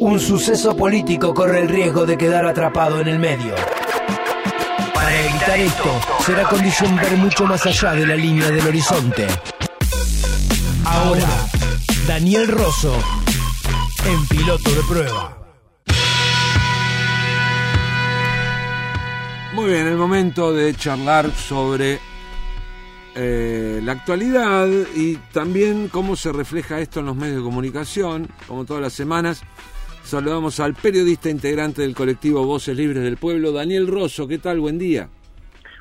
un 0.00 0.20
suceso 0.20 0.76
político 0.76 1.32
corre 1.32 1.60
el 1.60 1.68
riesgo 1.68 2.04
de 2.06 2.18
quedar 2.18 2.46
atrapado 2.46 3.00
en 3.00 3.08
el 3.08 3.18
medio. 3.18 3.54
Para 4.94 5.20
evitar 5.20 5.58
esto, 5.58 6.00
será 6.24 6.44
condición 6.44 6.96
ver 6.96 7.16
mucho 7.16 7.44
más 7.44 7.64
allá 7.66 7.92
de 7.92 8.06
la 8.06 8.16
línea 8.16 8.50
del 8.50 8.66
horizonte. 8.66 9.26
Ahora, 10.84 11.28
Daniel 12.06 12.48
Rosso, 12.48 12.94
en 14.06 14.26
piloto 14.26 14.70
de 14.70 14.82
prueba. 14.82 15.38
Muy 19.54 19.70
bien, 19.70 19.86
el 19.86 19.96
momento 19.96 20.52
de 20.52 20.74
charlar 20.74 21.30
sobre 21.32 21.98
eh, 23.14 23.80
la 23.82 23.92
actualidad 23.92 24.68
y 24.94 25.16
también 25.32 25.88
cómo 25.88 26.16
se 26.16 26.30
refleja 26.32 26.78
esto 26.80 27.00
en 27.00 27.06
los 27.06 27.16
medios 27.16 27.36
de 27.36 27.42
comunicación, 27.42 28.28
como 28.46 28.66
todas 28.66 28.82
las 28.82 28.92
semanas. 28.92 29.42
Saludamos 30.06 30.60
al 30.60 30.74
periodista 30.74 31.28
integrante 31.28 31.82
del 31.82 31.92
colectivo 31.92 32.46
Voces 32.46 32.76
Libres 32.76 33.02
del 33.02 33.16
Pueblo, 33.16 33.50
Daniel 33.50 33.88
Rosso. 33.88 34.28
¿Qué 34.28 34.38
tal? 34.38 34.60
Buen 34.60 34.78
día. 34.78 35.08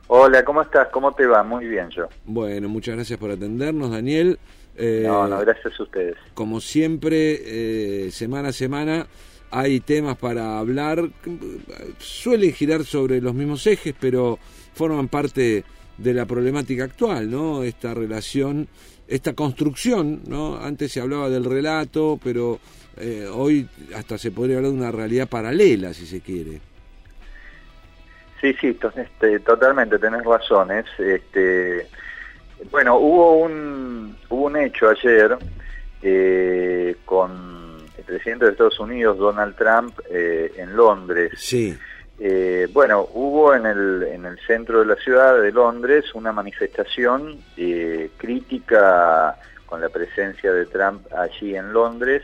Hola, 0.08 0.44
¿cómo 0.44 0.64
estás? 0.64 0.88
¿Cómo 0.92 1.12
te 1.14 1.28
va? 1.28 1.44
Muy 1.44 1.68
bien 1.68 1.92
yo. 1.92 2.08
Bueno, 2.26 2.68
muchas 2.68 2.96
gracias 2.96 3.20
por 3.20 3.30
atendernos, 3.30 3.92
Daniel. 3.92 4.40
Eh, 4.76 5.04
no, 5.06 5.28
no, 5.28 5.40
gracias 5.42 5.80
a 5.80 5.84
ustedes. 5.84 6.16
Como 6.34 6.60
siempre, 6.60 8.08
eh, 8.08 8.10
semana 8.10 8.50
a 8.50 8.52
semana 8.52 9.06
hay 9.52 9.80
temas 9.80 10.18
para 10.18 10.58
hablar. 10.58 11.08
Suelen 12.00 12.52
girar 12.52 12.84
sobre 12.84 13.22
los 13.22 13.36
mismos 13.36 13.68
ejes, 13.68 13.94
pero 14.00 14.40
forman 14.74 15.08
parte 15.08 15.64
de 16.00 16.14
la 16.16 16.26
problemática 16.26 16.86
actual, 16.86 17.30
¿no? 17.30 17.62
Esta 17.62 17.94
relación, 17.94 18.70
esta 19.08 19.34
construcción, 19.34 20.22
¿no? 20.28 20.58
Antes 20.58 20.92
se 20.92 21.02
hablaba 21.02 21.30
del 21.30 21.46
relato, 21.46 22.20
pero 22.24 22.60
eh, 22.98 23.28
hoy 23.32 23.68
hasta 23.96 24.18
se 24.18 24.32
podría 24.32 24.58
hablar 24.58 24.72
de 24.72 24.78
una 24.78 24.92
realidad 24.92 25.28
paralela, 25.28 25.94
si 25.94 26.06
se 26.06 26.22
quiere. 26.22 26.62
Sí, 28.42 28.54
sí, 28.60 28.78
este, 28.96 29.40
totalmente, 29.40 29.98
tenés 29.98 30.24
razones. 30.24 30.86
Este, 31.00 31.88
bueno, 32.72 32.98
hubo 32.98 33.38
un, 33.38 34.16
hubo 34.30 34.46
un 34.46 34.58
hecho 34.58 34.90
ayer 34.90 35.38
eh, 36.02 36.96
con 37.06 37.78
el 37.98 38.04
presidente 38.04 38.46
de 38.46 38.52
Estados 38.52 38.80
Unidos, 38.80 39.18
Donald 39.18 39.56
Trump, 39.56 40.00
eh, 40.10 40.54
en 40.58 40.76
Londres. 40.76 41.32
Sí. 41.38 41.76
Eh, 42.18 42.68
bueno, 42.72 43.10
hubo 43.14 43.54
en 43.54 43.66
el, 43.66 44.04
en 44.04 44.26
el 44.26 44.40
centro 44.48 44.80
de 44.80 44.86
la 44.86 44.96
ciudad 44.96 45.42
de 45.42 45.52
Londres 45.52 46.14
una 46.14 46.32
manifestación 46.32 47.38
eh, 47.58 48.10
crítica 48.18 49.38
con 49.66 49.82
la 49.82 49.90
presencia 49.90 50.54
de 50.54 50.66
Trump 50.66 51.06
allí 51.14 51.56
en 51.56 51.74
Londres, 51.74 52.24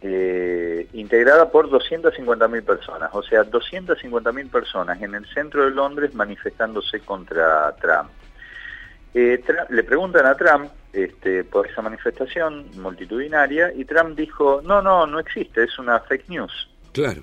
eh, 0.00 0.86
integrada 0.94 1.50
por 1.50 1.68
250.000 1.68 2.62
personas, 2.62 3.10
o 3.12 3.22
sea, 3.22 3.42
250.000 3.44 4.50
personas 4.50 5.02
en 5.02 5.14
el 5.14 5.26
centro 5.26 5.64
de 5.64 5.72
Londres 5.72 6.14
manifestándose 6.14 7.00
contra 7.00 7.74
Trump. 7.76 8.10
le 9.12 9.82
preguntan 9.82 10.24
a 10.24 10.36
Trump 10.36 10.70
este, 10.92 11.44
por 11.44 11.66
esa 11.66 11.82
manifestación 11.82 12.70
multitudinaria 12.80 13.74
y 13.74 13.84
Trump 13.84 14.16
dijo, 14.16 14.62
no, 14.64 14.80
no, 14.80 15.06
no 15.06 15.18
existe, 15.18 15.64
es 15.64 15.78
una 15.78 16.00
fake 16.00 16.30
news. 16.30 16.70
Claro 16.92 17.22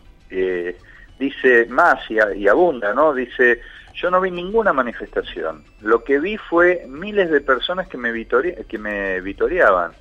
dice 1.19 1.65
más 1.67 1.99
y, 2.09 2.47
abunda, 2.47 2.93
¿no? 2.93 3.13
Dice, 3.13 3.61
yo 3.93 4.11
no 4.11 4.21
vi 4.21 4.31
ninguna 4.31 4.73
manifestación. 4.73 5.63
Lo 5.81 6.03
que 6.03 6.19
vi 6.19 6.37
fue 6.37 6.85
miles 6.87 7.29
de 7.29 7.41
personas 7.41 7.87
que 7.87 7.97
me, 7.97 8.25
que 8.67 8.77
me 8.77 9.21
vitoreaban. 9.21 9.91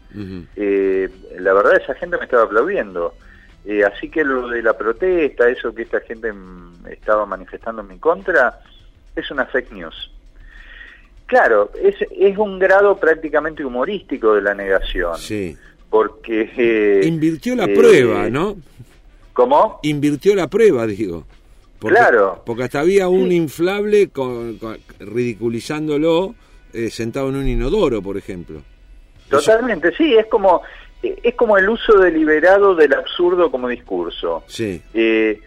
Eh, 0.56 1.08
la 1.38 1.52
verdad, 1.52 1.76
esa 1.76 1.94
gente 1.94 2.18
me 2.18 2.24
estaba 2.24 2.44
aplaudiendo. 2.44 3.14
Eh, 3.64 3.82
así 3.84 4.10
que 4.10 4.24
lo 4.24 4.48
de 4.48 4.62
la 4.62 4.76
protesta, 4.76 5.48
eso 5.48 5.74
que 5.74 5.82
esta 5.82 6.00
gente 6.00 6.32
estaba 6.90 7.24
manifestando 7.24 7.82
en 7.82 7.88
mi 7.88 7.98
contra, 7.98 8.60
es 9.16 9.30
una 9.30 9.46
fake 9.46 9.72
news. 9.72 10.10
Claro, 11.26 11.70
es, 11.82 11.97
es 12.10 12.36
un 12.36 12.58
grado 12.58 12.98
prácticamente 12.98 13.64
humorístico 13.64 14.34
de 14.34 14.42
la 14.42 14.54
negación. 14.54 15.16
Sí. 15.16 15.56
Porque... 15.88 16.50
Eh, 16.56 17.06
Invirtió 17.06 17.56
la 17.56 17.66
prueba, 17.66 18.28
¿no? 18.28 18.56
¿Cómo? 19.34 19.81
Invirtió 19.83 20.34
la 20.34 20.49
prueba, 20.49 20.87
digo. 20.87 21.27
claro. 21.81 22.43
Porque 22.47 22.62
hasta 22.62 22.81
había 22.81 23.09
un 23.09 23.31
inflable 23.33 24.09
con, 24.09 24.59
ridiculizándolo 25.00 26.34
eh, 26.72 26.89
sentado 26.89 27.28
en 27.28 27.37
un 27.37 27.49
inodoro, 27.49 28.00
por 28.00 28.17
ejemplo. 28.17 28.62
Totalmente, 29.28 29.95
sí, 29.97 30.15
es 30.15 30.27
como 30.27 30.62
eh, 31.03 31.19
es 31.22 31.34
como 31.34 31.59
el 31.59 31.69
uso 31.69 31.99
deliberado 31.99 32.75
del 32.77 32.95
absurdo 32.95 33.50
como 33.50 33.69
discurso. 33.69 34.45
Sí. 34.47 34.81
Eh, 34.95 35.41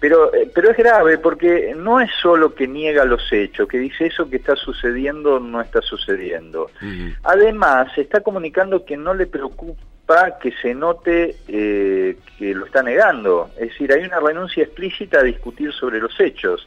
pero, 0.00 0.30
pero 0.54 0.70
es 0.70 0.78
grave 0.78 1.18
porque 1.18 1.74
no 1.76 2.00
es 2.00 2.10
solo 2.22 2.54
que 2.54 2.66
niega 2.66 3.04
los 3.04 3.30
hechos, 3.30 3.68
que 3.68 3.78
dice 3.78 4.06
eso 4.06 4.30
que 4.30 4.36
está 4.36 4.56
sucediendo 4.56 5.38
no 5.38 5.60
está 5.60 5.82
sucediendo. 5.82 6.70
Además, 7.22 7.92
está 7.98 8.20
comunicando 8.20 8.86
que 8.86 8.96
no 8.96 9.12
le 9.12 9.26
preocupa 9.26 9.82
que 10.40 10.52
se 10.60 10.74
note 10.74 11.36
eh, 11.48 12.16
que 12.38 12.54
lo 12.54 12.66
está 12.66 12.82
negando. 12.82 13.50
Es 13.56 13.70
decir, 13.70 13.92
hay 13.92 14.04
una 14.04 14.20
renuncia 14.20 14.64
explícita 14.64 15.20
a 15.20 15.22
discutir 15.22 15.72
sobre 15.72 16.00
los 16.00 16.18
hechos. 16.18 16.66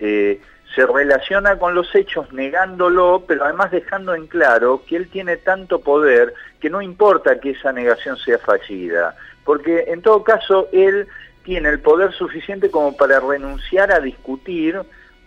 Eh, 0.00 0.40
se 0.74 0.86
relaciona 0.86 1.58
con 1.58 1.74
los 1.74 1.94
hechos 1.94 2.32
negándolo, 2.32 3.24
pero 3.26 3.44
además 3.44 3.70
dejando 3.70 4.14
en 4.14 4.26
claro 4.26 4.82
que 4.86 4.96
él 4.96 5.08
tiene 5.08 5.36
tanto 5.36 5.80
poder 5.80 6.34
que 6.60 6.70
no 6.70 6.82
importa 6.82 7.40
que 7.40 7.50
esa 7.50 7.72
negación 7.72 8.16
sea 8.16 8.38
fallida, 8.38 9.16
porque 9.44 9.84
en 9.88 10.02
todo 10.02 10.22
caso 10.22 10.68
él 10.72 11.06
tiene 11.42 11.70
el 11.70 11.80
poder 11.80 12.12
suficiente 12.12 12.70
como 12.70 12.96
para 12.96 13.20
renunciar 13.20 13.90
a 13.90 14.00
discutir 14.00 14.78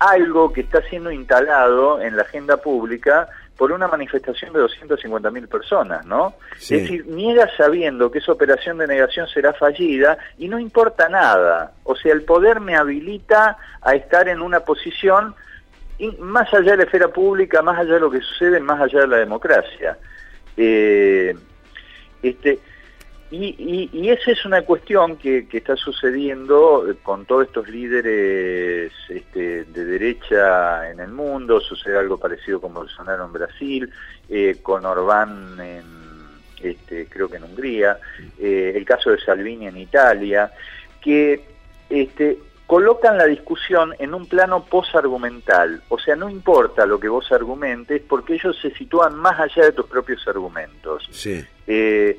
algo 0.01 0.51
que 0.51 0.62
está 0.62 0.81
siendo 0.89 1.12
instalado 1.12 2.01
en 2.01 2.16
la 2.16 2.23
agenda 2.23 2.57
pública 2.57 3.29
por 3.56 3.72
una 3.72 3.88
manifestación 3.88 4.51
de 4.51 4.59
250.000 4.62 5.47
personas, 5.47 6.03
¿no? 6.07 6.34
Es 6.59 6.69
decir, 6.69 7.06
niega 7.06 7.47
sabiendo 7.56 8.09
que 8.09 8.17
esa 8.17 8.31
operación 8.31 8.79
de 8.79 8.88
negación 8.88 9.28
será 9.28 9.53
fallida 9.53 10.17
y 10.40 10.47
no 10.47 10.59
importa 10.59 11.07
nada. 11.07 11.73
O 11.84 11.95
sea, 11.95 12.13
el 12.13 12.23
poder 12.23 12.59
me 12.59 12.75
habilita 12.75 13.57
a 13.81 13.94
estar 13.94 14.28
en 14.28 14.41
una 14.41 14.61
posición 14.61 15.35
más 16.17 16.51
allá 16.51 16.72
de 16.72 16.78
la 16.78 16.84
esfera 16.84 17.09
pública, 17.09 17.61
más 17.61 17.78
allá 17.78 17.94
de 17.94 18.00
lo 18.00 18.09
que 18.09 18.22
sucede, 18.22 18.59
más 18.59 18.81
allá 18.81 19.01
de 19.01 19.07
la 19.07 19.17
democracia. 19.17 20.00
Eh, 20.57 21.35
este, 22.23 22.57
y, 23.31 23.90
y, 23.94 24.09
esa 24.09 24.31
es 24.31 24.46
una 24.46 24.62
cuestión 24.64 25.16
que, 25.16 25.47
está 25.53 25.78
sucediendo 25.78 26.86
con 27.02 27.25
todos 27.25 27.47
estos 27.47 27.69
líderes 27.69 28.92
este, 29.08 29.64
de 29.64 29.86
derecha 29.86 30.92
en 30.92 31.00
el 31.00 31.12
mundo, 31.12 31.62
sucede 31.62 31.97
algo 31.97 32.18
parecido 32.18 32.59
con 32.59 32.74
Bolsonaro 32.74 33.25
en 33.25 33.31
Brasil, 33.31 33.90
eh, 34.30 34.58
con 34.62 34.86
Orbán 34.86 35.58
en, 35.62 35.86
este, 36.62 37.08
creo 37.08 37.30
que 37.30 37.38
en 37.38 37.46
Hungría, 37.46 37.97
eh, 38.38 38.74
el 38.75 38.84
caso 38.84 39.12
de 39.12 39.20
Salvini 39.22 39.68
en 39.68 39.78
Italia, 39.78 40.52
que 41.00 41.41
este, 41.90 42.38
colocan 42.68 43.18
la 43.18 43.25
discusión 43.25 43.94
en 44.00 44.14
un 44.14 44.28
plano 44.28 44.66
posargumental, 44.66 45.81
o 45.88 45.97
sea, 45.97 46.18
no 46.18 46.30
importa 46.30 46.86
lo 46.86 47.00
que 47.00 47.08
vos 47.08 47.31
argumentes, 47.31 48.02
porque 48.08 48.34
ellos 48.34 48.58
se 48.62 48.72
sitúan 48.72 49.16
más 49.16 49.40
allá 49.40 49.66
de 49.66 49.72
tus 49.72 49.86
propios 49.86 50.28
argumentos. 50.28 51.08
Sí. 51.12 51.41
Eh, 51.66 52.18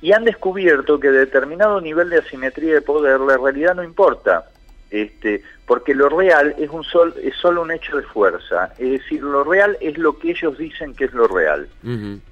y 0.00 0.12
han 0.12 0.24
descubierto 0.24 1.00
que 1.00 1.10
determinado 1.10 1.80
nivel 1.80 2.10
de 2.10 2.18
asimetría 2.18 2.74
de 2.74 2.82
poder 2.82 3.20
la 3.20 3.36
realidad 3.36 3.74
no 3.74 3.82
importa, 3.82 4.46
este, 4.90 5.42
porque 5.66 5.94
lo 5.94 6.08
real 6.08 6.54
es, 6.58 6.70
un 6.70 6.84
sol, 6.84 7.12
es 7.20 7.34
solo 7.36 7.62
un 7.62 7.72
hecho 7.72 7.96
de 7.96 8.04
fuerza, 8.04 8.72
es 8.78 8.90
decir, 8.92 9.22
lo 9.22 9.42
real 9.42 9.76
es 9.80 9.98
lo 9.98 10.16
que 10.18 10.30
ellos 10.30 10.56
dicen 10.56 10.94
que 10.94 11.06
es 11.06 11.12
lo 11.12 11.26
real. 11.26 11.68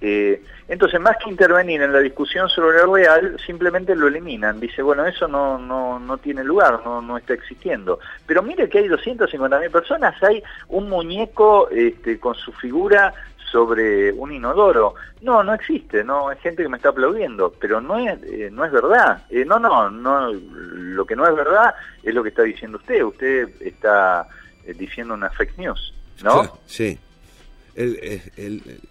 Eh, 0.01 0.41
entonces, 0.69 1.01
más 1.01 1.17
que 1.19 1.31
intervenir 1.31 1.83
en 1.83 1.93
la 1.93 1.99
discusión 1.99 2.49
sobre 2.49 2.79
lo 2.79 2.95
real, 2.95 3.37
simplemente 3.45 3.95
lo 3.95 4.07
eliminan. 4.07 4.61
Dice, 4.61 4.83
bueno, 4.83 5.05
eso 5.05 5.29
no, 5.29 5.59
no, 5.59 5.99
no 5.99 6.17
tiene 6.19 6.45
lugar, 6.45 6.81
no, 6.85 7.03
no 7.03 7.19
está 7.19 7.35
existiendo. 7.35 7.99
Pero 8.25 8.43
mire 8.43 8.69
que 8.69 8.79
hay 8.79 8.89
250.000 8.89 9.71
personas, 9.71 10.23
hay 10.23 10.43
un 10.69 10.89
muñeco 10.89 11.69
este, 11.71 12.19
con 12.19 12.35
su 12.35 12.53
figura 12.53 13.13
sobre 13.51 14.13
un 14.13 14.33
inodoro. 14.33 14.95
No, 15.23 15.43
no 15.43 15.55
existe, 15.55 16.05
no 16.05 16.29
hay 16.29 16.39
gente 16.39 16.63
que 16.63 16.69
me 16.69 16.77
está 16.77 16.91
aplaudiendo, 16.91 17.53
pero 17.59 17.81
no 17.81 17.99
es 17.99 18.23
eh, 18.25 18.51
no 18.53 18.65
es 18.65 18.73
verdad. 18.73 19.25
Eh, 19.31 19.45
no, 19.45 19.59
no, 19.59 19.91
no, 19.91 20.33
lo 20.33 21.05
que 21.07 21.17
no 21.17 21.27
es 21.27 21.35
verdad 21.35 21.75
es 22.03 22.15
lo 22.15 22.23
que 22.23 22.31
está 22.31 22.43
diciendo 22.43 22.79
usted. 22.79 23.03
Usted 23.03 23.49
está 23.61 24.27
eh, 24.65 24.75
diciendo 24.75 25.15
una 25.15 25.31
fake 25.31 25.59
news, 25.59 25.95
¿no? 26.23 26.59
Sí. 26.67 26.99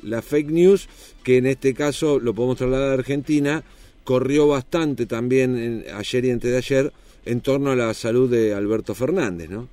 la 0.03 0.21
fake 0.21 0.49
news, 0.49 0.89
que 1.23 1.37
en 1.37 1.45
este 1.47 1.73
caso 1.73 2.19
lo 2.19 2.33
podemos 2.33 2.57
trasladar 2.57 2.91
a 2.91 2.93
Argentina, 2.93 3.63
corrió 4.03 4.47
bastante 4.47 5.05
también 5.05 5.85
ayer 5.95 6.25
y 6.25 6.31
antes 6.31 6.51
de 6.51 6.57
ayer 6.57 6.93
en 7.25 7.41
torno 7.41 7.71
a 7.71 7.75
la 7.75 7.93
salud 7.93 8.29
de 8.29 8.53
Alberto 8.53 8.93
Fernández, 8.93 9.49
¿no? 9.49 9.67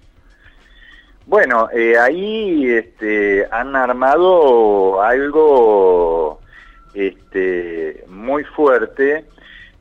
Bueno, 1.30 1.68
eh, 1.72 1.96
ahí 1.96 2.68
este, 2.68 3.46
han 3.52 3.76
armado 3.76 5.00
algo 5.00 6.40
este, 6.92 8.02
muy 8.08 8.42
fuerte 8.42 9.26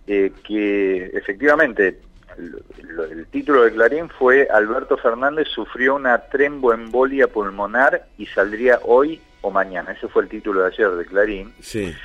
eh, 0.06 0.32
que 0.44 1.06
efectivamente 1.08 2.02
el, 2.38 3.26
título 3.32 3.64
de 3.64 3.72
Clarín 3.72 4.10
fue 4.10 4.48
Alberto 4.52 4.96
Fernández 4.98 5.48
sufrió 5.48 5.96
una 5.96 6.20
tremboembolia 6.20 7.28
pulmonar 7.28 8.06
y 8.20 8.28
saldría 8.28 8.80
hoy 8.84 9.20
o 9.42 9.50
mañana. 9.50 9.94
Ese 9.94 10.08
fue 10.08 10.22
el 10.22 10.30
título 10.30 10.62
de 10.62 10.68
ayer 10.68 10.92
de 10.92 11.06
Clarín. 11.06 11.52
Sí. 11.62 11.96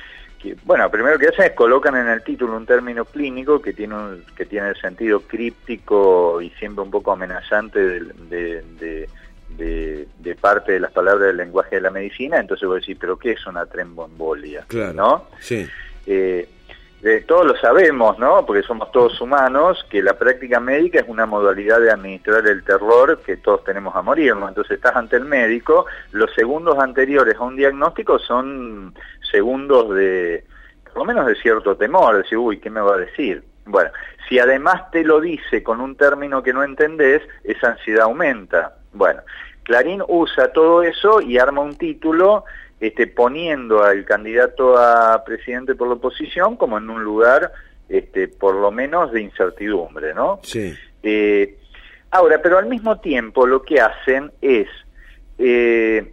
Que, 0.41 0.55
bueno, 0.63 0.89
primero 0.89 1.19
que 1.19 1.27
hacen 1.27 1.45
es 1.45 1.51
colocan 1.51 1.95
en 1.95 2.07
el 2.07 2.23
título 2.23 2.57
un 2.57 2.65
término 2.65 3.05
clínico 3.05 3.61
que 3.61 3.73
tiene 3.73 3.95
que 4.35 4.47
tiene 4.47 4.69
el 4.69 4.81
sentido 4.81 5.19
críptico 5.19 6.41
y 6.41 6.49
siempre 6.49 6.83
un 6.83 6.89
poco 6.89 7.11
amenazante 7.11 7.79
de, 7.79 7.99
de, 8.27 8.61
de, 8.79 9.09
parte 10.39 10.73
de 10.73 10.79
las 10.79 10.91
palabras 10.91 11.27
del 11.27 11.37
lenguaje 11.37 11.77
de 11.77 11.81
la 11.81 11.89
medicina, 11.89 12.39
entonces 12.39 12.67
voy 12.67 12.77
a 12.77 12.79
decir, 12.79 12.97
pero 12.99 13.17
¿qué 13.17 13.31
es 13.31 13.47
una 13.47 13.65
tremboembolia? 13.65 14.65
Claro. 14.67 14.93
¿No? 14.93 15.27
Sí. 15.39 15.67
Eh, 16.05 16.47
todos 17.27 17.45
lo 17.45 17.55
sabemos, 17.57 18.17
¿no? 18.17 18.45
Porque 18.45 18.63
somos 18.63 18.91
todos 18.91 19.19
humanos, 19.21 19.85
que 19.89 20.01
la 20.01 20.17
práctica 20.17 20.59
médica 20.59 20.99
es 20.99 21.07
una 21.07 21.25
modalidad 21.25 21.79
de 21.79 21.91
administrar 21.91 22.45
el 22.47 22.63
terror 22.63 23.21
que 23.23 23.37
todos 23.37 23.63
tenemos 23.63 23.95
a 23.95 24.01
morirnos. 24.01 24.49
Entonces 24.49 24.77
estás 24.77 24.95
ante 24.95 25.17
el 25.17 25.25
médico, 25.25 25.85
los 26.11 26.33
segundos 26.33 26.79
anteriores 26.79 27.35
a 27.35 27.43
un 27.43 27.55
diagnóstico 27.55 28.17
son 28.17 28.95
segundos 29.31 29.93
de, 29.95 30.45
por 30.85 30.97
lo 30.97 31.05
menos 31.05 31.27
de 31.27 31.35
cierto 31.35 31.75
temor, 31.75 32.13
de 32.13 32.23
decir, 32.23 32.37
uy, 32.39 32.59
¿qué 32.59 32.69
me 32.69 32.81
va 32.81 32.95
a 32.95 32.99
decir? 32.99 33.43
Bueno, 33.65 33.91
si 34.27 34.39
además 34.39 34.89
te 34.91 35.03
lo 35.03 35.19
dice 35.21 35.61
con 35.61 35.81
un 35.81 35.95
término 35.95 36.41
que 36.41 36.53
no 36.53 36.63
entendés, 36.63 37.21
esa 37.43 37.69
ansiedad 37.69 38.05
aumenta. 38.05 38.77
Bueno, 38.95 39.21
Clarín 39.63 40.01
usa 40.07 40.51
todo 40.51 40.83
eso 40.83 41.21
y 41.21 41.37
arma 41.37 41.61
un 41.61 41.75
título 41.75 42.45
este, 42.79 43.07
poniendo 43.07 43.83
al 43.83 44.05
candidato 44.05 44.77
a 44.77 45.23
presidente 45.23 45.75
por 45.75 45.87
la 45.87 45.95
oposición 45.95 46.57
como 46.57 46.77
en 46.77 46.89
un 46.89 47.03
lugar, 47.03 47.51
este, 47.87 48.27
por 48.27 48.55
lo 48.55 48.71
menos, 48.71 49.11
de 49.11 49.21
incertidumbre, 49.21 50.13
¿no? 50.13 50.39
Sí. 50.43 50.73
Eh, 51.03 51.57
ahora, 52.11 52.41
pero 52.41 52.57
al 52.57 52.67
mismo 52.67 52.99
tiempo 52.99 53.45
lo 53.45 53.61
que 53.61 53.79
hacen 53.79 54.31
es 54.41 54.67
eh, 55.37 56.11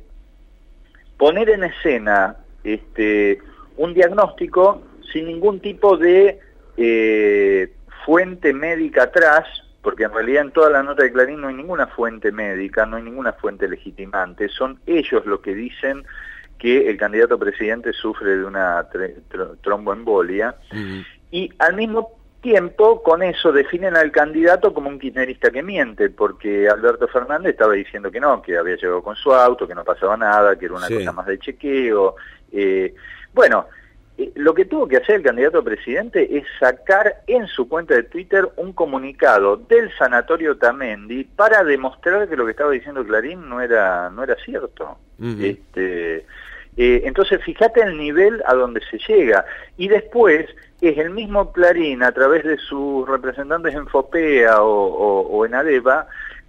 poner 1.16 1.50
en 1.50 1.64
escena 1.64 2.36
este, 2.64 3.38
un 3.76 3.94
diagnóstico 3.94 4.82
sin 5.12 5.26
ningún 5.26 5.60
tipo 5.60 5.96
de 5.96 6.40
eh, 6.76 7.72
fuente 8.04 8.52
médica 8.52 9.04
atrás, 9.04 9.46
porque 9.82 10.04
en 10.04 10.12
realidad 10.12 10.44
en 10.44 10.52
toda 10.52 10.70
la 10.70 10.82
nota 10.82 11.02
de 11.02 11.12
Clarín 11.12 11.40
no 11.40 11.48
hay 11.48 11.54
ninguna 11.54 11.88
fuente 11.88 12.30
médica, 12.30 12.86
no 12.86 12.96
hay 12.96 13.02
ninguna 13.02 13.32
fuente 13.32 13.68
legitimante, 13.68 14.48
son 14.48 14.80
ellos 14.86 15.26
los 15.26 15.40
que 15.40 15.54
dicen 15.54 16.04
que 16.58 16.88
el 16.88 16.96
candidato 16.96 17.38
presidente 17.38 17.92
sufre 17.92 18.36
de 18.36 18.44
una 18.44 18.86
tromboembolia. 19.62 20.54
Y 21.32 21.52
al 21.58 21.74
mismo 21.74 22.22
tiempo 22.40 23.02
con 23.02 23.22
eso 23.22 23.50
definen 23.50 23.96
al 23.96 24.12
candidato 24.12 24.72
como 24.72 24.88
un 24.88 25.00
kirchnerista 25.00 25.50
que 25.50 25.62
miente, 25.62 26.10
porque 26.10 26.68
Alberto 26.68 27.08
Fernández 27.08 27.52
estaba 27.52 27.72
diciendo 27.72 28.12
que 28.12 28.20
no, 28.20 28.40
que 28.42 28.56
había 28.56 28.76
llegado 28.76 29.02
con 29.02 29.16
su 29.16 29.32
auto, 29.32 29.66
que 29.66 29.74
no 29.74 29.82
pasaba 29.82 30.16
nada, 30.16 30.56
que 30.56 30.66
era 30.66 30.74
una 30.74 30.88
cosa 30.88 31.10
más 31.10 31.26
de 31.26 31.38
chequeo. 31.40 32.14
Eh, 32.52 32.94
bueno, 33.32 33.66
lo 34.34 34.54
que 34.54 34.64
tuvo 34.64 34.86
que 34.86 34.98
hacer 34.98 35.16
el 35.16 35.22
candidato 35.22 35.64
presidente 35.64 36.36
es 36.36 36.44
sacar 36.60 37.22
en 37.26 37.46
su 37.46 37.68
cuenta 37.68 37.94
de 37.94 38.04
Twitter 38.04 38.48
un 38.56 38.72
comunicado 38.72 39.56
del 39.56 39.90
sanatorio 39.96 40.56
Tamendi 40.56 41.24
para 41.24 41.64
demostrar 41.64 42.28
que 42.28 42.36
lo 42.36 42.44
que 42.44 42.52
estaba 42.52 42.70
diciendo 42.70 43.04
Clarín 43.04 43.48
no 43.48 43.60
era 43.60 44.10
no 44.10 44.22
era 44.22 44.36
cierto. 44.44 44.98
este, 45.40 46.26
eh, 46.76 47.02
entonces, 47.04 47.42
fíjate 47.44 47.82
el 47.82 47.98
nivel 47.98 48.42
a 48.46 48.54
donde 48.54 48.80
se 48.90 48.98
llega. 48.98 49.44
Y 49.76 49.88
después 49.88 50.46
es 50.80 50.98
el 50.98 51.10
mismo 51.10 51.52
Clarín, 51.52 52.02
a 52.02 52.12
través 52.12 52.44
de 52.44 52.56
sus 52.58 53.08
representantes 53.08 53.74
en 53.74 53.86
FOPEA 53.86 54.62
o, 54.62 55.44
en 55.44 55.54
ADEVA, 55.54 56.06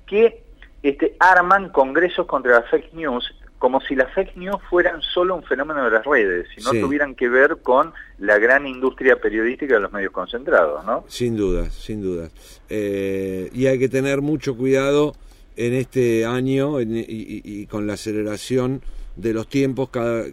que 0.08 0.42
este, 0.82 1.16
arman 1.20 1.70
congresos 1.70 2.26
contra 2.26 2.60
las 2.60 2.70
fake 2.70 2.94
news 2.94 3.34
como 3.64 3.80
si 3.80 3.96
las 3.96 4.14
fake 4.14 4.36
news 4.36 4.58
fueran 4.70 5.02
solo 5.02 5.38
un 5.38 5.44
fenómeno 5.44 5.86
de 5.86 5.92
las 5.92 6.06
redes, 6.06 6.50
si 6.54 6.62
no 6.62 6.72
tuvieran 6.86 7.16
que 7.16 7.30
ver 7.30 7.60
con 7.62 7.94
la 8.18 8.38
gran 8.38 8.68
industria 8.68 9.22
periodística 9.22 9.76
de 9.76 9.80
los 9.80 9.94
medios 9.94 10.12
concentrados, 10.12 10.84
¿no? 10.84 11.06
Sin 11.08 11.38
duda, 11.38 11.70
sin 11.70 12.02
duda. 12.02 12.30
Eh, 12.68 13.50
y 13.54 13.68
hay 13.68 13.80
que 13.80 13.88
tener 13.88 14.22
mucho 14.22 14.58
cuidado 14.58 15.16
en 15.56 15.76
este 15.76 16.26
año 16.26 16.82
y 16.82 17.66
con 17.68 17.88
la 17.88 17.94
aceleración 17.94 18.82
de 19.16 19.34
los 19.34 19.48
tiempos, 19.48 19.88
cada, 19.92 20.26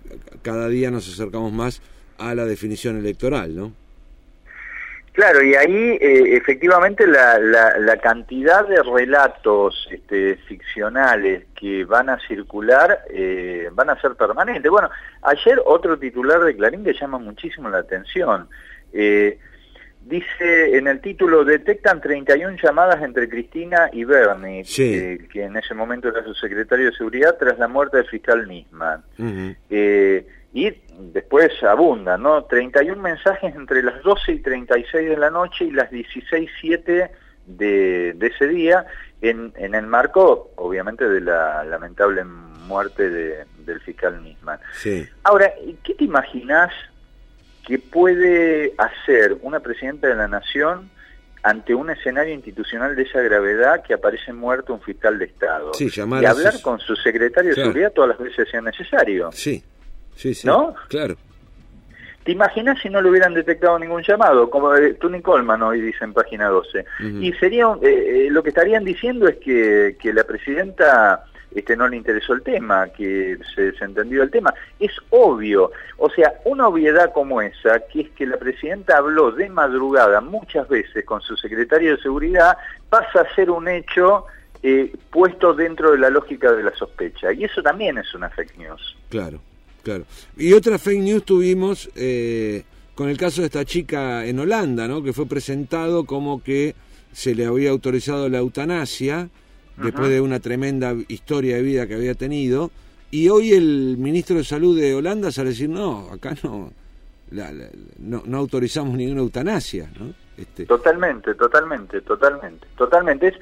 cada 0.42 0.66
día 0.66 0.90
nos 0.90 1.08
acercamos 1.08 1.52
más 1.52 1.82
a 2.18 2.34
la 2.34 2.44
definición 2.46 2.96
electoral, 2.98 3.54
¿no? 3.54 3.72
Claro, 5.12 5.42
y 5.42 5.54
ahí 5.54 5.98
eh, 6.00 6.36
efectivamente 6.36 7.06
la, 7.06 7.38
la, 7.38 7.96
cantidad 7.96 8.66
de 8.66 8.80
relatos 8.82 9.88
este, 9.90 10.36
ficcionales 10.46 11.46
que 11.54 11.84
van 11.84 12.08
a 12.08 12.18
circular 12.20 13.00
eh, 13.10 13.68
van 13.72 13.90
a 13.90 14.00
ser 14.00 14.14
permanentes. 14.14 14.70
Bueno, 14.70 14.88
ayer 15.22 15.60
otro 15.64 15.98
titular 15.98 16.40
de 16.44 16.56
Clarín 16.56 16.84
que 16.84 16.94
llama 16.94 17.18
muchísimo 17.18 17.68
la 17.68 17.78
atención. 17.78 18.48
Eh, 18.92 19.38
Dice 20.02 20.76
en 20.78 20.88
el 20.88 21.00
título, 21.00 21.44
detectan 21.44 22.00
31 22.00 22.56
llamadas 22.62 23.02
entre 23.02 23.28
Cristina 23.28 23.90
y 23.92 24.04
Bernie, 24.04 24.64
eh, 24.78 25.28
que 25.30 25.44
en 25.44 25.56
ese 25.56 25.74
momento 25.74 26.08
era 26.08 26.24
su 26.24 26.32
secretario 26.34 26.86
de 26.86 26.96
Seguridad, 26.96 27.36
tras 27.38 27.58
la 27.58 27.68
muerte 27.68 27.98
del 27.98 28.06
fiscal 28.06 28.48
Nisman. 28.48 29.04
Eh, 29.68 30.26
y 30.52 30.72
después 30.98 31.50
abunda, 31.62 32.18
¿no? 32.18 32.44
31 32.44 33.00
mensajes 33.00 33.54
entre 33.54 33.82
las 33.82 34.02
12 34.02 34.32
y 34.32 34.38
36 34.40 35.08
de 35.10 35.16
la 35.16 35.30
noche 35.30 35.66
y 35.66 35.70
las 35.70 35.90
16.07 35.90 37.10
de, 37.46 38.12
de 38.14 38.26
ese 38.26 38.48
día, 38.48 38.86
en, 39.22 39.52
en 39.56 39.74
el 39.74 39.86
marco, 39.86 40.50
obviamente, 40.56 41.08
de 41.08 41.20
la 41.20 41.64
lamentable 41.64 42.24
muerte 42.24 43.10
de, 43.10 43.44
del 43.64 43.80
fiscal 43.80 44.22
Nisman. 44.22 44.58
Sí. 44.74 45.06
Ahora, 45.24 45.52
¿qué 45.84 45.94
te 45.94 46.04
imaginas 46.04 46.72
¿Qué 47.66 47.78
puede 47.78 48.74
hacer 48.78 49.36
una 49.42 49.60
presidenta 49.60 50.08
de 50.08 50.16
la 50.16 50.26
Nación 50.26 50.90
ante 51.42 51.74
un 51.74 51.90
escenario 51.90 52.34
institucional 52.34 52.96
de 52.96 53.02
esa 53.02 53.20
gravedad 53.20 53.82
que 53.82 53.94
aparece 53.94 54.32
muerto 54.32 54.74
un 54.74 54.80
fiscal 54.80 55.18
de 55.18 55.26
Estado? 55.26 55.72
Sí, 55.74 55.88
y 55.94 56.00
hablar 56.00 56.60
con 56.62 56.80
su 56.80 56.96
secretario 56.96 57.54
de 57.54 57.62
seguridad 57.62 57.92
todas 57.92 58.10
las 58.10 58.18
veces 58.18 58.48
sea 58.50 58.60
necesario. 58.60 59.30
Sí, 59.32 59.62
sí, 60.14 60.34
sí. 60.34 60.46
¿No? 60.46 60.74
Claro. 60.88 61.16
¿Te 62.24 62.32
imaginas 62.32 62.78
si 62.80 62.90
no 62.90 63.00
le 63.00 63.10
hubieran 63.10 63.34
detectado 63.34 63.78
ningún 63.78 64.02
llamado? 64.02 64.50
Como 64.50 64.74
eh, 64.74 64.94
Tony 64.94 65.22
Coleman 65.22 65.62
hoy 65.62 65.80
dice 65.80 66.04
en 66.04 66.12
página 66.12 66.48
12. 66.48 66.84
Y 67.20 67.32
sería, 67.34 67.66
eh, 67.82 68.26
eh, 68.26 68.28
lo 68.30 68.42
que 68.42 68.50
estarían 68.50 68.84
diciendo 68.84 69.26
es 69.26 69.36
que, 69.38 69.96
que 69.98 70.12
la 70.12 70.24
presidenta 70.24 71.24
este, 71.54 71.76
no 71.76 71.88
le 71.88 71.96
interesó 71.96 72.34
el 72.34 72.42
tema, 72.42 72.88
que 72.88 73.38
se 73.54 73.72
desentendió 73.72 74.22
el 74.22 74.30
tema. 74.30 74.54
Es 74.78 74.92
obvio, 75.10 75.72
o 75.96 76.10
sea, 76.10 76.34
una 76.44 76.68
obviedad 76.68 77.12
como 77.12 77.42
esa, 77.42 77.80
que 77.80 78.02
es 78.02 78.10
que 78.10 78.26
la 78.26 78.36
presidenta 78.36 78.98
habló 78.98 79.32
de 79.32 79.48
madrugada 79.48 80.20
muchas 80.20 80.68
veces 80.68 81.04
con 81.04 81.20
su 81.20 81.36
secretario 81.36 81.96
de 81.96 82.02
Seguridad, 82.02 82.56
pasa 82.88 83.22
a 83.22 83.34
ser 83.34 83.50
un 83.50 83.66
hecho 83.66 84.26
eh, 84.62 84.92
puesto 85.10 85.54
dentro 85.54 85.92
de 85.92 85.98
la 85.98 86.10
lógica 86.10 86.52
de 86.52 86.62
la 86.62 86.74
sospecha. 86.76 87.32
Y 87.32 87.44
eso 87.44 87.62
también 87.62 87.98
es 87.98 88.14
una 88.14 88.30
fake 88.30 88.56
news. 88.58 88.96
Claro, 89.08 89.40
claro. 89.82 90.04
Y 90.36 90.52
otra 90.52 90.78
fake 90.78 91.00
news 91.00 91.24
tuvimos 91.24 91.90
eh, 91.94 92.64
con 92.94 93.08
el 93.08 93.16
caso 93.16 93.40
de 93.40 93.46
esta 93.46 93.64
chica 93.64 94.26
en 94.26 94.38
Holanda, 94.38 94.86
¿no? 94.86 95.02
que 95.02 95.12
fue 95.12 95.26
presentado 95.26 96.04
como 96.04 96.42
que 96.42 96.74
se 97.12 97.34
le 97.34 97.46
había 97.46 97.70
autorizado 97.70 98.28
la 98.28 98.38
eutanasia 98.38 99.28
después 99.76 100.10
de 100.10 100.20
una 100.20 100.40
tremenda 100.40 100.94
historia 101.08 101.56
de 101.56 101.62
vida 101.62 101.86
que 101.86 101.94
había 101.94 102.14
tenido. 102.14 102.70
Y 103.10 103.28
hoy 103.28 103.52
el 103.52 103.96
ministro 103.98 104.36
de 104.36 104.44
Salud 104.44 104.78
de 104.78 104.94
Holanda 104.94 105.32
sale 105.32 105.48
a 105.48 105.52
decir, 105.52 105.68
no, 105.68 106.10
acá 106.12 106.34
no, 106.42 106.72
no, 107.98 108.36
autorizamos 108.36 108.96
ninguna 108.96 109.20
eutanasia. 109.20 109.90
¿no? 109.98 110.12
Este... 110.36 110.66
Totalmente, 110.66 111.34
totalmente, 111.34 112.02
totalmente, 112.02 112.66
totalmente. 112.76 113.28
Es, 113.28 113.34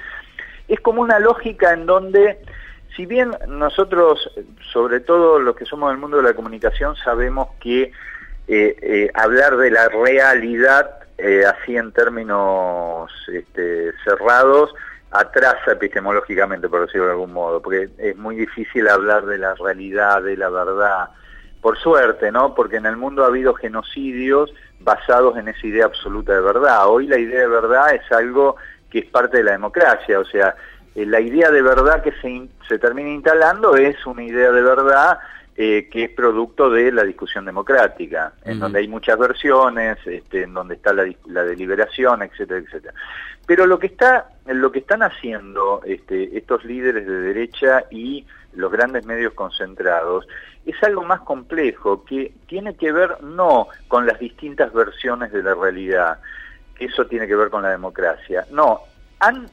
es 0.69 0.81
como 0.81 1.03
una 1.03 1.19
lógica 1.19 1.73
en 1.75 1.87
donde, 1.87 2.39
si 2.99 3.07
bien 3.07 3.31
nosotros, 3.47 4.29
sobre 4.73 4.99
todo 4.99 5.39
los 5.39 5.55
que 5.55 5.65
somos 5.65 5.91
del 5.91 5.99
mundo 5.99 6.17
de 6.17 6.25
la 6.25 6.35
comunicación, 6.35 6.97
sabemos 6.97 7.51
que 7.61 7.93
eh, 8.49 8.77
eh, 8.83 9.09
hablar 9.15 9.57
de 9.57 9.71
la 9.71 9.89
realidad 9.89 10.99
eh, 11.17 11.45
así 11.47 11.77
en 11.77 11.93
términos 11.93 13.09
este, 13.33 13.93
cerrados 14.03 14.75
atrasa 15.13 15.73
epistemológicamente, 15.73 16.69
por 16.69 16.87
decirlo 16.87 17.07
de 17.07 17.13
algún 17.13 17.33
modo, 17.33 17.63
porque 17.63 17.89
es 17.99 18.17
muy 18.17 18.35
difícil 18.35 18.89
hablar 18.89 19.27
de 19.27 19.39
la 19.39 19.55
realidad, 19.55 20.21
de 20.25 20.37
la 20.37 20.49
verdad, 20.49 21.11
por 21.63 21.79
suerte, 21.79 22.33
¿no? 22.33 22.53
Porque 22.53 22.79
en 22.79 22.87
el 22.87 22.97
mundo 22.97 23.23
ha 23.23 23.29
habido 23.29 23.55
genocidios 23.55 24.53
basados 24.81 25.39
en 25.39 25.47
esa 25.47 25.65
idea 25.65 25.85
absoluta 25.85 26.35
de 26.35 26.41
verdad. 26.41 26.89
Hoy 26.89 27.07
la 27.07 27.17
idea 27.17 27.43
de 27.43 27.49
verdad 27.49 27.95
es 27.95 28.11
algo 28.11 28.57
que 28.91 28.99
es 29.01 29.07
parte 29.07 29.37
de 29.37 29.45
la 29.45 29.53
democracia, 29.53 30.19
o 30.19 30.25
sea, 30.25 30.57
eh, 30.99 31.07
la 31.07 31.21
idea 31.21 31.51
de 31.51 31.63
verdad 31.63 32.03
que 32.03 32.13
se, 32.21 32.49
se 32.69 32.79
termina 32.79 33.11
instalando 33.11 33.77
es 33.77 34.05
una 34.07 34.25
idea 34.25 34.51
de 34.51 34.63
verdad 34.63 35.19
eh, 35.57 35.89
que 35.91 36.05
es 36.05 36.11
producto 36.11 36.71
de 36.71 36.91
la 36.93 37.05
discusión 37.05 37.45
democrática, 37.45 38.33
en 38.45 38.59
donde 38.59 38.81
hay 38.81 38.89
muchas 38.89 39.19
versiones, 39.19 39.99
este, 40.07 40.43
en 40.43 40.55
donde 40.55 40.75
está 40.77 40.93
la, 40.93 41.43
deliberación, 41.45 42.23
etcétera, 42.23 42.61
etcétera. 42.61 42.95
Pero 43.47 43.67
lo 43.67 43.79
que 43.79 43.89
está, 43.89 44.29
lo 44.47 44.71
que 44.71 44.79
están 44.81 45.03
haciendo 45.03 45.83
este, 45.85 46.37
estos 46.37 46.65
líderes 46.65 47.07
de 47.07 47.21
derecha 47.21 47.85
y 47.91 48.25
los 48.55 48.71
grandes 48.71 49.05
medios 49.05 49.35
concentrados 49.35 50.27
es 50.65 50.81
algo 50.83 51.03
más 51.03 51.21
complejo 51.21 52.05
que 52.05 52.33
tiene 52.47 52.77
que 52.77 52.93
ver 52.93 53.23
no 53.23 53.69
con 53.89 54.07
las 54.07 54.19
distintas 54.19 54.73
versiones 54.73 55.33
de 55.33 55.43
la 55.43 55.55
realidad, 55.55 56.21
eso 56.79 57.07
tiene 57.07 57.27
que 57.27 57.37
ver 57.37 57.51
con 57.51 57.63
la 57.63 57.71
democracia. 57.71 58.47
No, 58.51 58.81
han, 59.21 59.49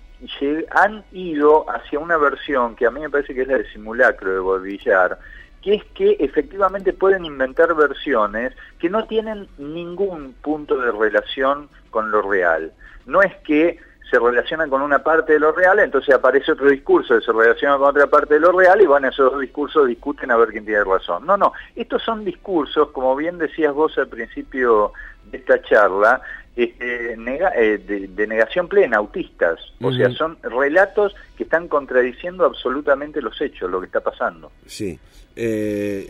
han 0.71 1.03
ido 1.11 1.65
hacia 1.69 1.99
una 1.99 2.17
versión 2.17 2.75
que 2.75 2.85
a 2.85 2.91
mí 2.91 3.01
me 3.01 3.09
parece 3.09 3.33
que 3.33 3.41
es 3.41 3.47
la 3.47 3.57
de 3.57 3.71
simulacro 3.71 4.31
de 4.31 4.39
Bolvillar, 4.39 5.19
que 5.61 5.75
es 5.75 5.83
que 5.95 6.17
efectivamente 6.19 6.93
pueden 6.93 7.25
inventar 7.25 7.73
versiones 7.75 8.53
que 8.79 8.89
no 8.89 9.05
tienen 9.05 9.47
ningún 9.57 10.33
punto 10.41 10.77
de 10.77 10.91
relación 10.91 11.69
con 11.89 12.11
lo 12.11 12.21
real. 12.21 12.71
No 13.05 13.21
es 13.21 13.35
que 13.37 13.79
se 14.09 14.19
relacionan 14.19 14.69
con 14.69 14.81
una 14.81 14.99
parte 14.99 15.33
de 15.33 15.39
lo 15.39 15.51
real, 15.51 15.79
entonces 15.79 16.13
aparece 16.13 16.51
otro 16.51 16.69
discurso 16.69 17.17
que 17.17 17.25
se 17.25 17.31
relaciona 17.31 17.77
con 17.77 17.89
otra 17.89 18.07
parte 18.07 18.35
de 18.35 18.39
lo 18.39 18.51
real 18.51 18.79
y 18.81 18.85
van 18.85 19.05
esos 19.05 19.31
dos 19.31 19.41
discursos 19.41 19.87
discuten 19.87 20.29
a 20.29 20.37
ver 20.37 20.49
quién 20.49 20.65
tiene 20.65 20.83
razón. 20.83 21.25
No, 21.25 21.35
no, 21.35 21.53
estos 21.75 22.03
son 22.03 22.23
discursos, 22.23 22.91
como 22.91 23.15
bien 23.15 23.39
decías 23.39 23.73
vos 23.73 23.97
al 23.97 24.07
principio 24.07 24.93
de 25.31 25.39
esta 25.39 25.61
charla, 25.63 26.21
este, 26.55 27.13
eh, 27.13 28.07
de, 28.15 28.27
negación 28.27 28.69
plena, 28.69 28.97
autistas. 28.97 29.59
O 29.81 29.91
sea, 29.91 30.09
son 30.11 30.37
relatos 30.41 31.13
que 31.35 31.43
están 31.43 31.67
contradiciendo 31.67 32.45
absolutamente 32.45 33.21
los 33.21 33.39
hechos, 33.41 33.69
lo 33.69 33.81
que 33.81 33.87
está 33.87 33.99
pasando. 33.99 34.51
Sí. 34.65 34.97
Eh, 35.35 36.07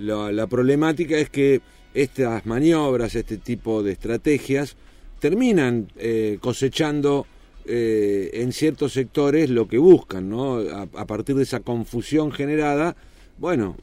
la, 0.00 0.46
problemática 0.48 1.16
es 1.16 1.30
que 1.30 1.60
estas 1.94 2.44
maniobras, 2.44 3.14
este 3.14 3.36
tipo 3.36 3.84
de 3.84 3.92
estrategias, 3.92 4.76
terminan 5.20 5.88
eh, 5.96 6.38
cosechando 6.40 7.26
en 7.72 8.52
ciertos 8.52 8.94
sectores 8.94 9.48
lo 9.48 9.68
que 9.68 9.78
buscan, 9.78 10.28
¿no? 10.28 10.58
A, 10.58 11.06
partir 11.06 11.36
de 11.36 11.44
esa 11.44 11.60
confusión 11.60 12.32
generada, 12.32 12.96
bueno, 13.38 13.76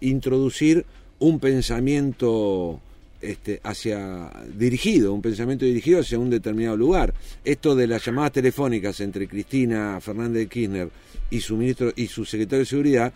introducir 0.00 0.84
un 1.18 1.40
pensamiento 1.40 2.82
este, 3.20 3.60
hacia 3.64 4.30
dirigido, 4.46 5.12
un 5.12 5.22
pensamiento 5.22 5.64
dirigido 5.64 6.00
hacia 6.00 6.18
un 6.18 6.30
determinado 6.30 6.76
lugar. 6.76 7.14
Esto 7.44 7.74
de 7.74 7.86
las 7.86 8.04
llamadas 8.04 8.32
telefónicas 8.32 9.00
entre 9.00 9.26
Cristina 9.26 9.98
Fernández 10.00 10.42
de 10.42 10.48
Kirchner 10.48 10.88
y 11.30 11.40
su 11.40 11.56
ministro 11.56 11.90
y 11.96 12.06
su 12.06 12.24
secretario 12.24 12.60
de 12.60 12.66
seguridad 12.66 13.12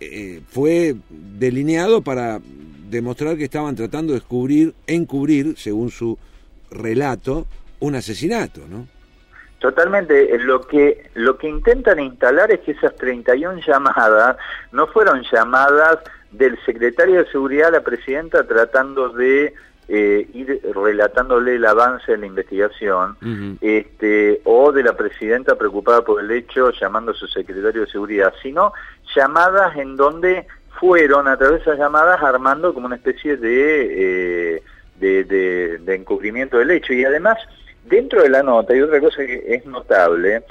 eh, 0.00 0.42
fue 0.48 0.94
delineado 1.08 2.02
para 2.02 2.40
demostrar 2.88 3.36
que 3.36 3.44
estaban 3.44 3.74
tratando 3.74 4.12
de 4.12 4.20
descubrir, 4.20 4.74
encubrir, 4.86 5.56
según 5.56 5.90
su 5.90 6.16
relato, 6.70 7.46
un 7.80 7.94
asesinato, 7.94 8.62
¿no? 8.68 8.86
Totalmente, 9.58 10.34
eh, 10.34 10.38
lo 10.38 10.60
que 10.60 11.10
lo 11.14 11.36
que 11.36 11.48
intentan 11.48 11.98
instalar 11.98 12.52
es 12.52 12.60
que 12.60 12.72
esas 12.72 12.94
31 12.94 13.60
llamadas 13.66 14.36
no 14.70 14.86
fueron 14.86 15.24
llamadas 15.32 15.98
del 16.30 16.58
secretario 16.64 17.22
de 17.24 17.30
Seguridad 17.30 17.68
a 17.68 17.72
la 17.72 17.80
presidenta 17.80 18.46
tratando 18.46 19.10
de 19.10 19.54
eh, 19.90 20.28
ir 20.34 20.60
relatándole 20.74 21.54
el 21.54 21.64
avance 21.64 22.12
en 22.12 22.20
la 22.20 22.26
investigación, 22.26 23.16
este, 23.62 24.42
o 24.44 24.70
de 24.70 24.82
la 24.82 24.94
presidenta 24.94 25.56
preocupada 25.56 26.04
por 26.04 26.22
el 26.22 26.30
hecho 26.30 26.70
llamando 26.72 27.12
a 27.12 27.14
su 27.14 27.26
secretario 27.26 27.82
de 27.82 27.90
Seguridad, 27.90 28.34
sino 28.42 28.74
llamadas 29.16 29.76
en 29.78 29.96
donde 29.96 30.46
fueron 30.78 31.26
a 31.26 31.38
través 31.38 31.56
de 31.56 31.62
esas 31.62 31.78
llamadas 31.78 32.22
armando 32.22 32.74
como 32.74 32.86
una 32.86 32.96
especie 32.96 33.38
de, 33.38 34.58
eh, 34.58 34.62
de, 35.00 35.94
encubrimiento 35.94 36.58
del 36.58 36.70
hecho. 36.70 36.92
Y 36.92 37.06
además, 37.06 37.38
dentro 37.86 38.22
de 38.22 38.28
la 38.28 38.42
nota 38.42 38.74
hay 38.74 38.82
otra 38.82 39.00
cosa 39.00 39.24
que 39.24 39.42
es 39.54 39.64
notable, 39.64 40.42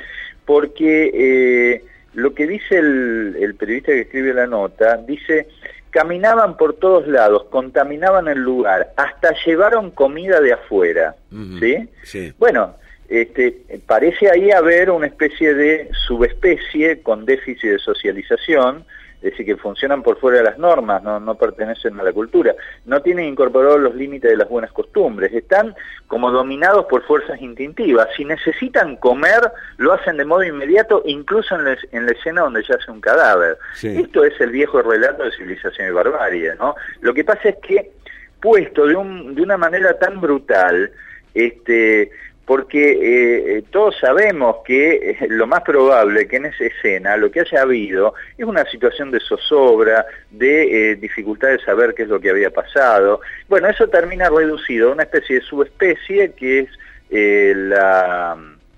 porque... 0.45 1.11
Eh, 1.13 1.83
lo 2.17 2.33
que 2.33 2.47
dice 2.47 2.79
el, 2.79 3.55
periodista 3.59 3.91
que 3.91 4.01
escribe 4.01 4.33
la 4.33 4.47
nota, 4.47 4.97
dice, 4.97 5.47
caminaban 5.91 6.57
por 6.57 6.73
todos 6.73 7.07
lados, 7.07 7.43
contaminaban 7.51 8.27
el 8.27 8.39
lugar, 8.39 8.91
hasta 8.97 9.35
llevaron 9.45 9.91
comida 9.91 10.41
de 10.41 10.53
afuera, 10.53 11.15
¿sí? 11.59 11.87
¿sí? 12.01 12.33
Bueno, 12.39 12.73
este, 13.07 13.61
parece 13.85 14.31
ahí 14.31 14.49
haber 14.49 14.89
una 14.89 15.05
especie 15.05 15.53
de 15.53 15.91
subespecie 16.07 17.03
con 17.03 17.23
déficit 17.23 17.69
de 17.69 17.77
socialización, 17.77 18.83
es 19.17 19.31
decir, 19.31 19.47
que 19.47 19.55
funcionan 19.57 20.03
por 20.03 20.19
fuera 20.19 20.37
de 20.37 20.43
las 20.43 20.59
normas, 20.59 21.01
no, 21.01 21.19
no 21.19 21.35
pertenecen 21.35 21.99
a 21.99 22.03
la 22.03 22.13
cultura, 22.13 22.53
no 22.85 23.01
tienen 23.01 23.25
incorporados 23.25 23.79
los 23.79 23.95
límites 23.95 24.29
de 24.29 24.37
las 24.37 24.47
buenas 24.47 24.71
costumbres, 24.71 25.33
están 25.33 25.73
como 26.05 26.31
dominados 26.31 26.85
por 26.85 27.03
fuerzas 27.03 27.41
instintivas. 27.41 28.07
Si 28.15 28.23
necesitan 28.25 28.95
comer, 28.97 29.51
lo 29.77 29.93
hacen 29.93 30.17
de 30.17 30.25
modo 30.25 30.43
inmediato, 30.43 31.01
incluso 31.05 31.55
en 31.55 31.65
la, 31.65 31.77
en 31.91 32.05
la 32.05 32.11
escena 32.11 32.41
donde 32.41 32.61
yace 32.61 32.91
un 32.91 33.01
cadáver. 33.01 33.57
Esto 33.81 34.23
es 34.23 34.39
el 34.39 34.51
viejo 34.51 34.81
relato 34.83 35.23
de 35.23 35.31
civilización 35.31 35.87
y 35.87 35.91
barbarie, 35.91 36.55
¿no? 36.55 36.75
Lo 37.01 37.13
que 37.13 37.23
pasa 37.23 37.49
es 37.49 37.55
que, 37.57 37.91
puesto 38.39 38.85
de, 38.85 38.95
un, 38.95 39.33
de 39.33 39.41
una 39.41 39.57
manera 39.57 39.97
tan 39.97 40.21
brutal, 40.21 40.91
este, 41.33 42.11
porque 42.47 42.81
eh, 42.81 43.57
eh, 43.57 43.63
todos 43.71 43.97
sabemos 43.99 44.59
que 44.63 45.11
eh, 45.11 45.27
lo 45.27 45.45
más 45.47 45.63
probable 45.63 46.29
que 46.29 46.37
en 46.37 46.45
esa 46.45 46.63
escena 46.63 47.17
lo 47.17 47.29
que 47.29 47.41
haya 47.41 47.61
habido 47.61 48.13
es 48.37 48.45
una 48.45 48.63
situación 48.63 49.11
de 49.11 49.19
zozobra, 49.19 50.05
de 50.31 50.95
dificultad 50.95 51.49
de 51.49 51.59
saber 51.59 51.93
qué 51.93 52.03
es 52.03 52.09
lo 52.09 52.21
que 52.21 52.29
había 52.29 52.49
pasado. 52.49 53.19
Bueno, 53.49 53.67
eso 53.67 53.89
termina 53.89 54.29
reducido 54.29 54.89
a 54.89 54.93
una 54.93 55.03
especie 55.03 55.35
de 55.35 55.41
subespecie 55.41 56.31
que 56.31 56.59
es 56.59 56.69
la 57.09 58.37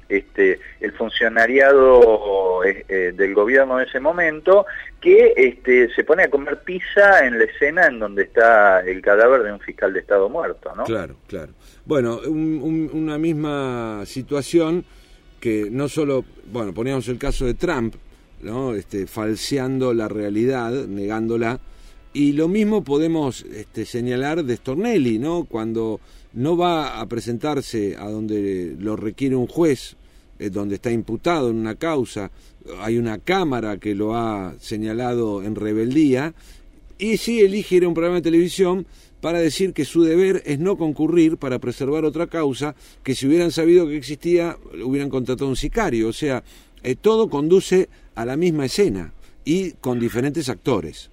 este, 0.09 0.59
el 0.81 0.91
funcionariado 0.93 2.63
eh, 2.63 2.83
eh, 2.89 3.13
del 3.15 3.33
gobierno 3.33 3.77
de 3.77 3.85
ese 3.85 3.99
momento 3.99 4.65
que 4.99 5.33
este, 5.37 5.93
se 5.93 6.03
pone 6.03 6.23
a 6.23 6.29
comer 6.29 6.59
pizza 6.63 7.25
en 7.25 7.37
la 7.37 7.45
escena 7.45 7.85
en 7.85 7.99
donde 7.99 8.23
está 8.23 8.81
el 8.81 9.01
cadáver 9.01 9.43
de 9.43 9.53
un 9.53 9.59
fiscal 9.59 9.93
de 9.93 9.99
Estado 9.99 10.27
muerto, 10.27 10.73
¿no? 10.75 10.83
Claro, 10.83 11.15
claro. 11.27 11.53
Bueno, 11.85 12.19
una 12.25 13.17
misma 13.17 14.03
situación 14.05 14.83
que 15.39 15.69
no 15.71 15.87
solo, 15.87 16.25
bueno, 16.51 16.73
poníamos 16.73 17.07
el 17.07 17.17
caso 17.17 17.45
de 17.45 17.53
Trump, 17.53 17.95
¿no? 18.41 18.73
Este, 18.73 19.07
falseando 19.07 19.93
la 19.93 20.07
realidad, 20.07 20.71
negándola, 20.71 21.59
y 22.11 22.33
lo 22.33 22.47
mismo 22.47 22.83
podemos 22.83 23.43
este, 23.43 23.85
señalar 23.85 24.43
de 24.43 24.57
Stornelli, 24.57 25.19
¿no? 25.19 25.45
Cuando 25.45 25.99
no 26.33 26.57
va 26.57 26.99
a 26.99 27.05
presentarse 27.07 27.95
a 27.97 28.09
donde 28.09 28.75
lo 28.79 28.95
requiere 28.95 29.35
un 29.35 29.47
juez 29.47 29.95
eh, 30.39 30.49
donde 30.49 30.75
está 30.75 30.91
imputado 30.91 31.49
en 31.49 31.57
una 31.57 31.75
causa, 31.75 32.31
hay 32.81 32.97
una 32.97 33.19
cámara 33.19 33.77
que 33.77 33.95
lo 33.95 34.15
ha 34.15 34.53
señalado 34.59 35.43
en 35.43 35.55
rebeldía, 35.55 36.33
y 36.97 37.17
sí 37.17 37.41
elige 37.41 37.75
ir 37.75 37.85
a 37.85 37.87
un 37.87 37.93
programa 37.93 38.17
de 38.17 38.23
televisión 38.23 38.85
para 39.21 39.39
decir 39.39 39.73
que 39.73 39.85
su 39.85 40.03
deber 40.03 40.41
es 40.45 40.59
no 40.59 40.77
concurrir 40.77 41.37
para 41.37 41.59
preservar 41.59 42.05
otra 42.05 42.27
causa, 42.27 42.75
que 43.03 43.15
si 43.15 43.27
hubieran 43.27 43.51
sabido 43.51 43.87
que 43.87 43.97
existía, 43.97 44.57
hubieran 44.83 45.09
contratado 45.09 45.49
un 45.49 45.55
sicario. 45.55 46.09
O 46.09 46.13
sea, 46.13 46.43
eh, 46.83 46.95
todo 46.95 47.29
conduce 47.29 47.89
a 48.15 48.25
la 48.25 48.37
misma 48.37 48.65
escena 48.65 49.11
y 49.43 49.73
con 49.73 49.99
diferentes 49.99 50.49
actores. 50.49 51.09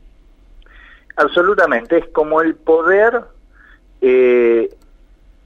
Absolutamente, 1.16 1.98
es 1.98 2.08
como 2.08 2.42
el 2.42 2.54
poder 2.54 3.22
eh, 4.00 4.68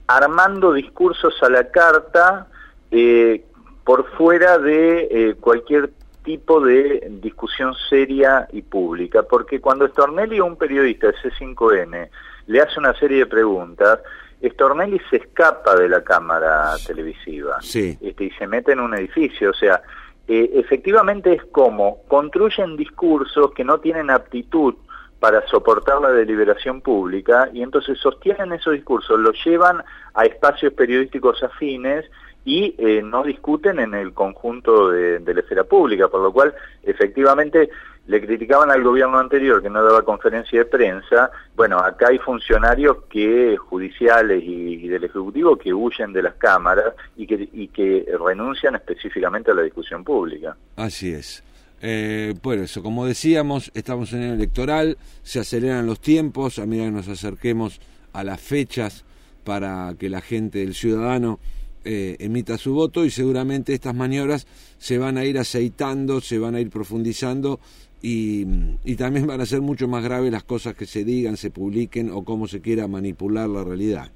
armando 0.07 0.73
discursos 0.73 1.33
a 1.41 1.49
la 1.49 1.69
carta 1.69 2.47
eh, 2.91 3.45
por 3.83 4.09
fuera 4.11 4.57
de 4.57 5.07
eh, 5.09 5.35
cualquier 5.39 5.91
tipo 6.23 6.61
de 6.61 7.07
discusión 7.21 7.73
seria 7.89 8.47
y 8.51 8.61
pública, 8.61 9.23
porque 9.23 9.59
cuando 9.59 9.87
Stornelli, 9.87 10.39
un 10.39 10.55
periodista 10.55 11.07
de 11.07 11.13
C5N, 11.15 12.09
le 12.47 12.61
hace 12.61 12.79
una 12.79 12.93
serie 12.93 13.19
de 13.19 13.25
preguntas, 13.25 13.99
Stornelli 14.43 14.99
se 15.09 15.17
escapa 15.17 15.75
de 15.75 15.89
la 15.89 16.03
cámara 16.03 16.73
televisiva 16.85 17.57
este, 17.61 18.23
y 18.23 18.31
se 18.31 18.47
mete 18.47 18.71
en 18.73 18.79
un 18.79 18.95
edificio, 18.95 19.51
o 19.51 19.53
sea, 19.53 19.81
eh, 20.27 20.51
efectivamente 20.55 21.33
es 21.33 21.43
como 21.45 22.03
construyen 22.07 22.77
discursos 22.77 23.51
que 23.53 23.63
no 23.63 23.79
tienen 23.79 24.09
aptitud 24.09 24.75
para 25.19 25.45
soportar 25.47 26.01
la 26.01 26.09
deliberación 26.09 26.81
pública 26.81 27.49
y 27.53 27.61
entonces 27.61 27.99
sostienen 27.99 28.53
esos 28.53 28.73
discursos, 28.73 29.19
los 29.19 29.37
llevan 29.45 29.83
a 30.13 30.25
espacios 30.25 30.73
periodísticos 30.73 31.43
afines 31.43 32.05
y 32.43 32.75
eh, 32.77 33.01
no 33.03 33.23
discuten 33.23 33.79
en 33.79 33.93
el 33.93 34.13
conjunto 34.13 34.89
de, 34.89 35.19
la 35.19 35.39
esfera 35.39 35.63
pública, 35.63 36.07
por 36.07 36.21
lo 36.21 36.31
cual 36.31 36.53
efectivamente 36.83 37.69
le 38.07 38.25
criticaban 38.25 38.71
al 38.71 38.83
gobierno 38.83 39.19
anterior 39.19 39.61
que 39.61 39.69
no 39.69 39.83
daba 39.83 40.01
conferencia 40.01 40.59
de 40.59 40.65
prensa, 40.65 41.29
bueno, 41.55 41.77
acá 41.77 42.07
hay 42.09 42.17
funcionarios 42.17 42.97
que 43.09 43.55
judiciales 43.57 44.43
y, 44.43 44.87
del 44.87 45.03
Ejecutivo 45.03 45.55
que 45.55 45.73
huyen 45.73 46.11
de 46.11 46.23
las 46.23 46.33
cámaras 46.35 46.95
y 47.15 47.27
que, 47.27 47.47
y 47.53 47.67
que 47.67 48.05
renuncian 48.25 48.75
específicamente 48.75 49.51
a 49.51 49.53
la 49.53 49.61
discusión 49.61 50.03
pública. 50.03 50.57
Así 50.75 51.13
es. 51.13 51.43
Eh, 51.83 52.35
bueno, 52.41 52.63
eso, 52.63 52.83
como 52.83 53.05
decíamos, 53.05 53.71
estamos 53.73 54.13
en 54.13 54.21
el 54.21 54.33
electoral, 54.33 54.97
se 55.23 55.39
aceleran 55.39 55.87
los 55.87 55.99
tiempos, 55.99 56.59
a 56.59 56.65
medida 56.65 56.85
que 56.85 56.91
nos 56.91 57.07
acerquemos 57.07 57.81
a 58.13 58.23
las 58.23 58.39
fechas 58.39 59.03
para 59.43 59.93
que 59.97 60.09
la 60.09 60.21
gente, 60.21 60.61
el 60.61 60.75
ciudadano, 60.75 61.39
eh, 61.83 62.15
emita 62.19 62.57
su 62.57 62.73
voto 62.73 63.05
y 63.05 63.09
seguramente 63.09 63.73
estas 63.73 63.95
maniobras 63.95 64.47
se 64.77 64.97
van 64.97 65.17
a 65.17 65.25
ir 65.25 65.37
aceitando, 65.37 66.21
se 66.21 66.39
van 66.39 66.55
a 66.55 66.59
ir 66.59 66.69
profundizando 66.69 67.59
y, 68.01 68.45
y, 68.83 68.95
también 68.95 69.27
van 69.27 69.41
a 69.41 69.45
ser 69.45 69.61
mucho 69.61 69.87
más 69.87 70.03
graves 70.03 70.31
las 70.31 70.43
cosas 70.43 70.75
que 70.75 70.85
se 70.85 71.03
digan, 71.03 71.37
se 71.37 71.51
publiquen 71.51 72.09
o 72.11 72.23
cómo 72.23 72.47
se 72.47 72.61
quiera 72.61 72.87
manipular 72.87 73.47
la 73.47 73.63
realidad. 73.63 74.09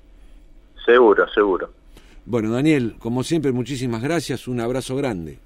Seguro, 0.86 1.28
seguro. 1.30 1.70
Bueno, 2.26 2.52
Daniel, 2.52 2.96
como 3.00 3.24
siempre, 3.24 3.52
muchísimas 3.52 4.02
gracias, 4.02 4.48
un 4.48 4.60
abrazo 4.60 4.96
grande. 4.96 5.38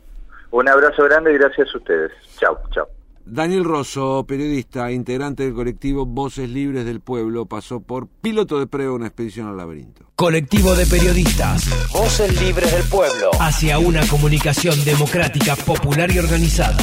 Un 0.51 0.67
abrazo 0.67 1.03
grande 1.03 1.33
y 1.33 1.37
gracias 1.37 1.67
a 1.73 1.77
ustedes. 1.77 2.11
Chao, 2.39 2.57
chao. 2.71 2.98
Daniel 3.31 3.63
Rosso, 3.63 4.25
periodista, 4.27 4.91
integrante 4.91 5.43
del 5.43 5.53
colectivo 5.53 6.05
Voces 6.05 6.49
Libres 6.49 6.83
del 6.85 6.99
Pueblo, 6.99 7.45
pasó 7.45 7.79
por 7.79 8.07
piloto 8.07 8.59
de 8.59 8.65
prueba 8.65 8.93
una 8.93 9.07
expedición 9.07 9.47
al 9.47 9.57
laberinto. 9.57 10.11
Colectivo 10.15 10.75
de 10.75 10.85
periodistas, 10.87 11.69
Voces 11.91 12.41
Libres 12.41 12.71
del 12.71 12.83
Pueblo, 12.83 13.29
hacia 13.39 13.77
una 13.77 14.05
comunicación 14.07 14.83
democrática, 14.83 15.55
popular 15.55 16.11
y 16.11 16.17
organizada. 16.17 16.77